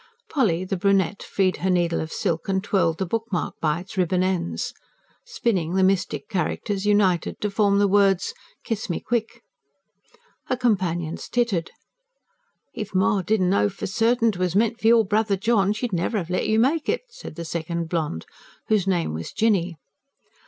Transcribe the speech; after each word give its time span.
Polly, 0.31 0.65
the 0.65 0.77
brunette, 0.77 1.21
freed 1.21 1.57
her 1.57 1.69
needle 1.69 2.01
of 2.01 2.11
silk 2.11 2.49
and 2.49 2.63
twirled 2.63 2.97
the 2.97 3.05
bookmark 3.05 3.53
by 3.61 3.81
its 3.81 3.97
ribbon 3.99 4.23
ends. 4.23 4.73
Spinning, 5.25 5.75
the 5.75 5.83
mystic 5.83 6.27
characters 6.27 6.87
united 6.87 7.39
to 7.39 7.51
form 7.51 7.77
the 7.77 7.87
words: 7.87 8.33
"Kiss 8.63 8.89
me 8.89 8.99
quick." 8.99 9.43
Her 10.47 10.55
companions 10.57 11.29
tittered. 11.29 11.69
"If 12.73 12.95
ma 12.95 13.21
didn't 13.21 13.51
know 13.51 13.69
for 13.69 13.85
certain 13.85 14.31
'twas 14.31 14.55
meant 14.55 14.81
for 14.81 14.87
your 14.87 15.05
brother 15.05 15.37
John, 15.37 15.71
she'd 15.71 15.93
never 15.93 16.17
'ave 16.17 16.33
let 16.33 16.47
you 16.47 16.57
make 16.57 16.89
it," 16.89 17.01
said 17.09 17.35
the 17.35 17.45
second 17.45 17.87
blonde, 17.87 18.25
whose 18.69 18.87
name 18.87 19.13
was 19.13 19.31
Jinny. 19.31 19.75